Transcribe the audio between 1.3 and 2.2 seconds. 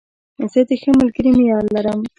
معیار لرم.